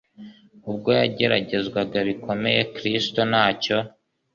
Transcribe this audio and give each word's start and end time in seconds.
Ubwo 0.69 0.89
yageragezwaga 0.99 1.97
bikomeye, 2.07 2.59
Kristo 2.75 3.19
ntacyo 3.31 3.77